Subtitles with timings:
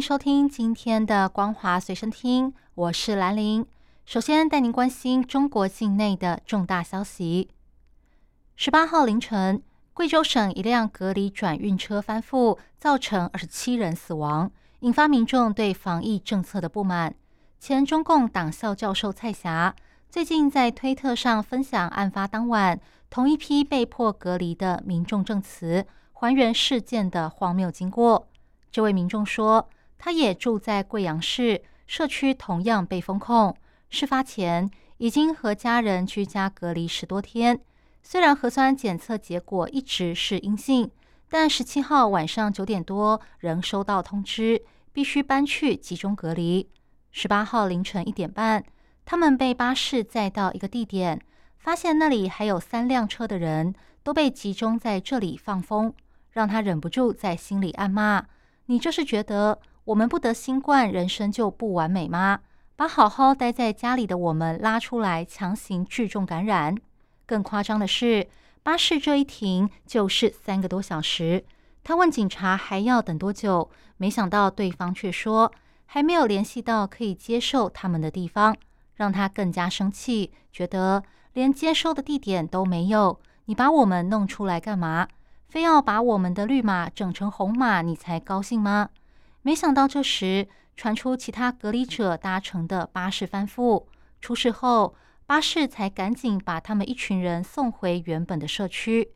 [0.00, 3.66] 收听今天的《光华随身听》，我是兰玲。
[4.06, 7.50] 首先带您关心中国境内的重大消息。
[8.56, 14.50] 十八号凌晨，贵州省一辆隔离转运车翻覆，造成二十七人死亡，
[14.80, 17.14] 引发民众对防疫政策的不满。
[17.58, 19.76] 前中共党校教授蔡霞
[20.08, 22.80] 最近在推特上分享案发当晚
[23.10, 28.26] 同一批被迫隔离的民众证词，还原事件的荒谬经过。
[28.72, 29.68] 这位民众说，
[30.02, 33.54] 他也住在贵阳市，社区同样被封控，
[33.90, 37.60] 事发前已经和家人居家隔离十多天。
[38.02, 40.90] 虽然核酸检测结果一直是阴性，
[41.28, 46.66] 但十七号晚上九点多仍收到通知，必须搬去集中隔离。
[47.10, 48.64] 十八号凌晨一点半，
[49.04, 51.20] 他们被巴士载到一个地点，
[51.58, 55.92] 发现那里还有三辆车的人都被集中在这里放风，
[56.30, 58.24] 让他忍不住在心里暗骂
[58.66, 59.58] ：“你这是觉得
[59.90, 62.38] 我们不得新冠，人生就不完美吗？
[62.76, 66.76] 把好好待在家里的我们拉出来，强行聚众感染。”
[67.26, 68.28] 更夸张的是，
[68.62, 71.44] 巴士这一停就是三个多小时。
[71.82, 75.50] 他问警察还要等多久，没想到对方却说
[75.86, 78.56] 还没有联系到可以接受他们的地方，
[78.94, 85.08] 让他更加生气，觉得连接收的地点都没有，你把我们弄出来干嘛？
[85.48, 88.90] 非要把我们的绿码整成红码，你才高兴吗？
[89.42, 93.86] 没想到这时传出其他隔离者搭乘的巴士翻覆，
[94.20, 94.94] 出事后。
[95.26, 99.12] 巴士才赶紧把他们一群人送回原本的社区。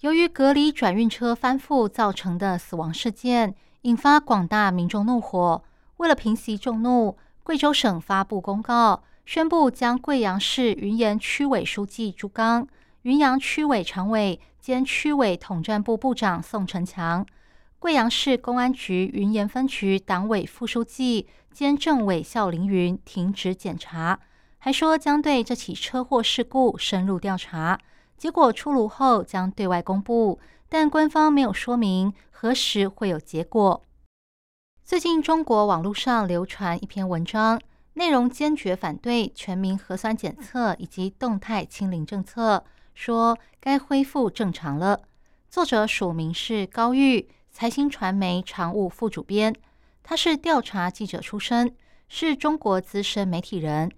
[0.00, 5.62] 由于隔离转运车翻覆造成的死亡事件，引发广大民众怒火。
[5.98, 12.66] 为了平息众怒，贵州省发布公告，宣布将贵阳市云岩区委书记朱刚、
[13.02, 17.26] 云阳区委常委兼区委统战部部长宋成强、
[17.78, 24.18] 贵阳市公安局云岩分局党委副书记兼政委肖凌云停职检查。
[24.58, 27.78] 还说将对这起车祸事故深入调查，
[28.16, 33.82] 结果出炉后将对外公布，但官方没有说明何时会有结果。
[34.82, 37.60] 最近，中国网络上流传一篇文章，
[37.92, 45.02] 内容坚决反对全民核酸检测以及动态清零政策，说该恢复正常了。
[45.48, 47.28] 作者署名是高玉，
[47.58, 49.54] 财新传媒常务副主编，
[50.02, 51.74] 他是调查记者出身，
[52.06, 53.90] 是中国资深媒体人。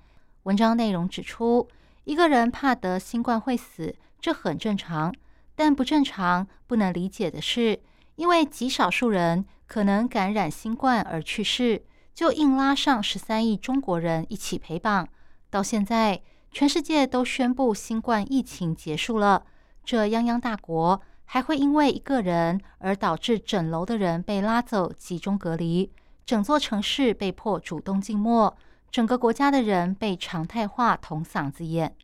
[0.44, 1.66] 文章内容指出，
[2.04, 5.12] 一个人怕得新冠会死，这很正常。
[5.56, 7.80] 但不正常、不能理解的是，
[8.14, 15.08] 因为极少数人可能感染新冠而去世，就硬拉上十三亿中国人一起陪绑。
[15.50, 19.44] 到现在，全世界都宣布新冠疫情结束了，
[19.84, 25.92] 这泱泱大国还会因为一个人而导致整楼的人被拉走集中隔离，
[26.24, 28.56] 整座城市被迫主动静默。
[28.90, 31.94] 整个国家的人被常态化捅嗓子眼。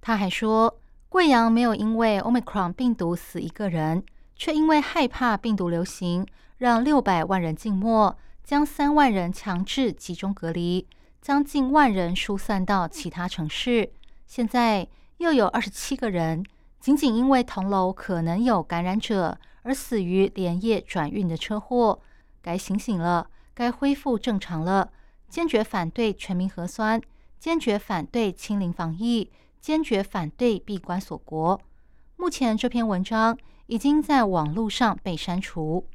[0.00, 0.78] 他还说，
[1.10, 4.02] 贵阳没有因为 Omicron 病毒死一个人，
[4.34, 10.86] 却因为害怕病毒流行，让六百万人静默，将三万人强制集中隔离，
[11.20, 13.92] 将近万人疏散到其他城市。
[14.26, 16.42] 现在又有二十七个人，
[16.80, 22.00] 仅仅因为同楼可能有感染者而死于连夜转运的车祸。
[22.40, 24.92] 该醒醒了，该恢复正常了。
[25.28, 27.00] 坚决反对全民核酸，
[27.40, 31.60] 坚决反对清零防疫，坚决反对闭关锁国。
[32.14, 35.88] 目前这篇文章已经在网络上被删除。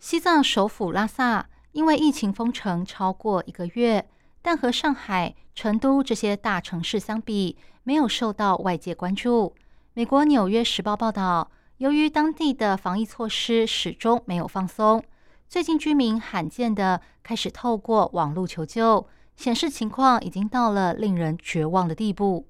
[0.00, 4.08] 西藏首府拉萨因为疫情封城超过一个月，
[4.42, 9.54] 但和上海、成都这些大城市相比，没有受到外界关注。
[9.94, 15.04] 美国《纽约时报》报道，由于当地的防疫措施始终没有放松。
[15.50, 19.06] 最近居民罕见的开始透过网络求救，
[19.36, 22.46] 显示情况已经到了令人绝望的地步。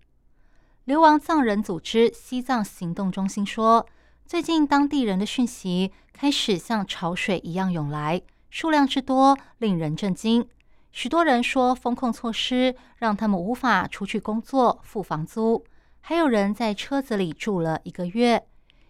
[0.84, 3.84] 流亡藏人组织西藏行动中心说，
[4.24, 10.48] 最近当地人的讯息开始像潮水一样涌来，数量之多令人震惊。
[10.92, 15.64] 许多人说，风控措施让他们无法出去工作、付房租，
[16.02, 18.46] 还有人在车子里住了一个月。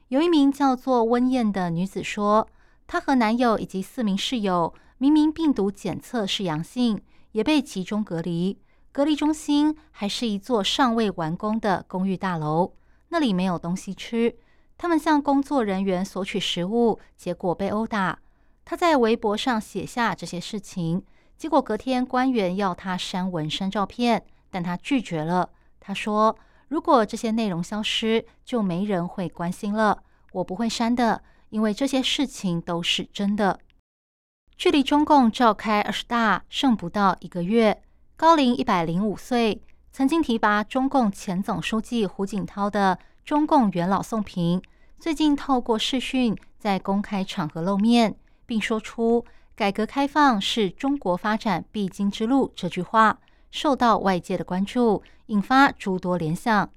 [0.08, 2.48] 有一名叫做温燕的女子说。
[2.84, 7.00] 她和男友以及四名室友明明病毒检测是阳性，
[7.30, 8.58] 也被集中隔离。
[8.90, 12.74] 隔离中心还是一座尚未完工的公寓大楼，
[13.08, 14.36] 那里没有东西吃。
[14.76, 18.18] 他们向工作人员索取食物，结果被殴打。
[18.64, 21.02] 他在微博上写下这些事情，
[21.38, 25.48] 结果隔天官员要他删文删照片，但他拒绝了。
[25.80, 26.36] 他说
[26.72, 30.02] ：“如果这些内容消失，就没人会关心了。
[30.32, 33.60] 我不会删的，因为这些事情都是真的。”
[34.56, 37.82] 距离中共召开二十大剩不到一个月，
[38.16, 39.60] 高龄一百零五岁，
[39.92, 44.62] 曾经提拔中共前总书记胡锦涛的中共元老宋平，
[44.98, 48.16] 最近透过视讯在公开场合露面。
[48.46, 53.18] 并说出“改革开放是中国发展必经之路”这句话，
[53.52, 56.68] 受到外界的关注，引发诸多联想。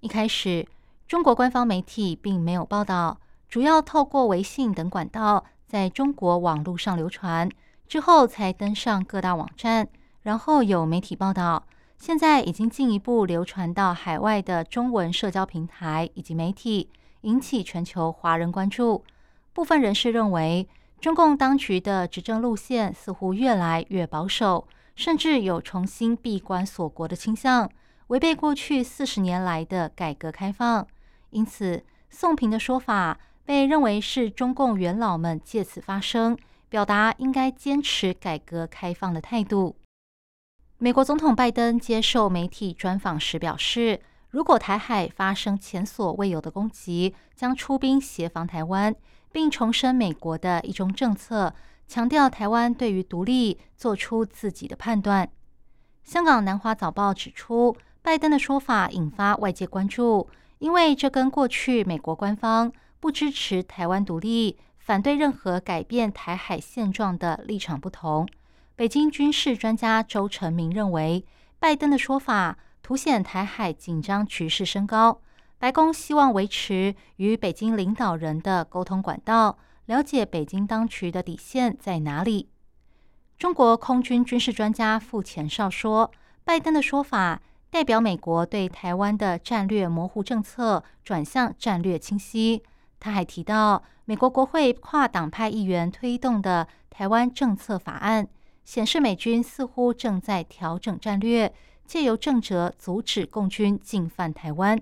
[0.00, 0.68] 一开始，
[1.08, 3.18] 中国官方媒体并没有报道，
[3.48, 7.50] 主要透过微信等管道在中国网络上流传，
[7.88, 9.88] 之后才登上各大网站，
[10.20, 11.64] 然后有媒体报道，
[11.98, 16.90] 现在已经进一步流传到海外的中文社交平台以及媒体，
[17.22, 19.02] 引起全球华人关注。
[19.54, 20.68] 部分人士认为。
[21.00, 24.68] 中共当局的执政路线似乎越来越保守，
[25.00, 27.70] 甚至有重新闭关锁国的倾向，
[28.08, 30.86] 违背过去四十年来的改革开放。
[31.30, 36.36] 因此，宋平的说法被认为是中共元老们借此发声，
[36.68, 39.74] 表达应该坚持改革开放的态度。
[40.76, 48.94] 美国总统拜登接受媒体专访时表示，如果台海发生前所未有的攻击，将出兵协防台湾。
[49.32, 51.54] 并重申美国的一中政策，
[51.90, 55.28] 强调台湾对于独立做出自己的判断。
[56.04, 62.70] 香港南华早报指出，拜登的说法引发外界关注，因为这跟过去美国官方
[63.00, 68.28] 不支持台湾独立、反对任何改变台海现状的立场不同。
[68.76, 71.26] 北京军事专家周成明认为，
[71.58, 75.20] 拜登的说法凸显台海紧张局势升高。
[75.58, 79.58] 白宫希望维持与北京领导人的沟通管道，
[79.90, 82.48] 了解北京当局的底线在哪里。
[83.36, 86.12] 中国空军军事专家傅前哨说，
[86.44, 92.62] 拜登的说法代表美国对台湾的战略模糊政策转向战略清晰。
[93.00, 98.28] 他还提到，美国国会跨党派议员推动的台湾政策法案，
[98.64, 101.52] 显示美军似乎正在调整战略，
[101.84, 104.80] 借由政策阻止共军进犯台湾。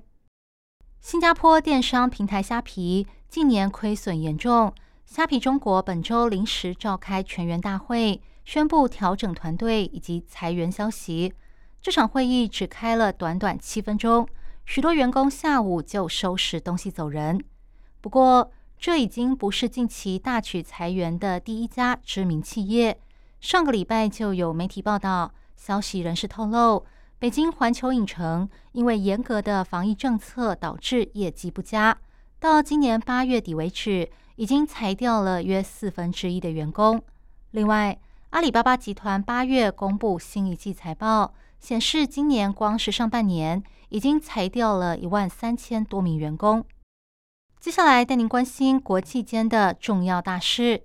[1.00, 4.74] 新加坡电商平台虾皮近年亏损严重，
[5.10, 11.32] 虾皮中国本周临时召开全员大会，宣布调整团队以及裁员消息。
[11.80, 14.28] 这场会议只开了短短七分钟，
[14.66, 17.42] 许多员工下午就收拾东西走人。
[18.02, 23.00] 不过，这已经不是近期大举裁员的第一家知名企业。
[23.40, 26.84] 上个礼拜就有媒体报道，消息人士透露。
[27.18, 31.96] 北京环球影城因为严格的防疫政策导致业绩不佳，
[32.38, 37.02] 到今年八月底为止，已经裁掉了约四分之一的员工。
[37.50, 37.98] 另外，
[38.30, 46.64] 阿里巴巴集团八月公布新一季财报，显示今年光是上半年已经裁掉了一万三千多名员工。
[47.58, 50.84] 接下来带您关心国际间的重要大事：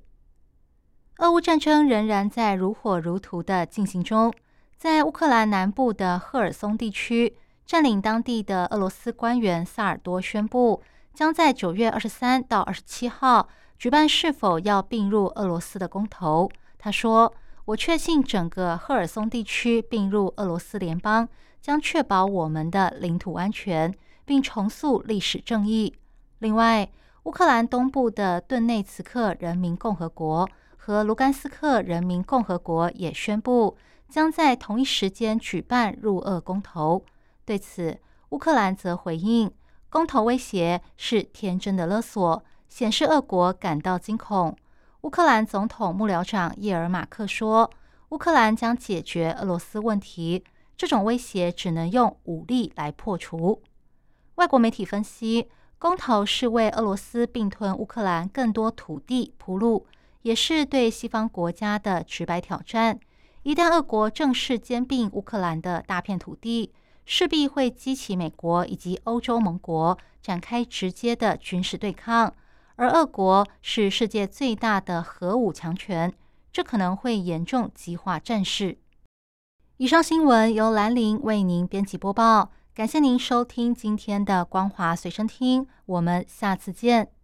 [1.19, 4.33] 俄乌战争仍然在如火如荼的进行中。
[4.75, 7.37] 在乌克兰南部的赫尔松地区，
[7.67, 10.81] 占领当地的俄罗斯官员萨尔多宣布，
[11.13, 16.49] 将在九月二十三到二十七号举办是否要并入俄罗斯的公投。
[16.77, 17.33] 他说
[17.65, 21.27] ：“我确信整个赫尔松地区并入俄罗斯联邦
[21.61, 23.93] 将确保我们的领土安全，
[24.25, 25.93] 并重塑历史正义。”
[26.39, 26.89] 另外，
[27.23, 33.77] 乌克兰东部的顿内茨克人民共和国和卢甘斯克人民共和国也宣布。
[34.09, 37.03] 将在同一时间举办入俄公投。
[37.45, 37.97] 对此，
[38.29, 39.51] 乌克兰则回应，
[39.93, 44.57] 公投威胁是天真的勒索，显示俄国感到惊恐。
[45.01, 47.69] 乌克兰总统幕僚长叶尔马克说，
[48.09, 50.43] 乌克兰将解决俄罗斯问题，
[50.75, 53.61] 这种威胁只能用武力来破除。
[54.33, 55.47] 外国媒体分析，
[55.77, 59.85] 公投是为俄罗斯并吞乌克兰更多土地铺路，
[60.23, 62.99] 也是对西方国家的直白挑战。
[63.43, 66.73] 一旦俄国正式兼并乌克兰的大片土地，
[67.05, 72.33] 势必会激起美国以及欧洲盟国展开直接的军事对抗。
[72.75, 76.11] 而俄国是世界最大的核武强权，
[76.51, 78.77] 这可能会严重激化战事。
[79.77, 87.09] 以上新闻由兰陵为您编辑播报，感谢您收听今天的光华随身听，我们下次见。